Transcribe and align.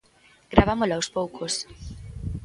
Gravámolo 0.53 0.93
aos 0.95 1.11
poucos. 1.15 1.53